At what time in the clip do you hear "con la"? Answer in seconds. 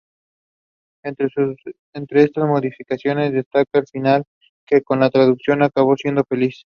4.81-5.11